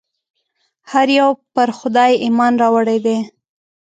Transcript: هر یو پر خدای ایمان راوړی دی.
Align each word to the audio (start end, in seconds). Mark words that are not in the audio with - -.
هر 0.91 1.07
یو 1.19 1.29
پر 1.53 1.69
خدای 1.77 2.11
ایمان 2.25 2.53
راوړی 2.61 2.99
دی. 3.05 3.17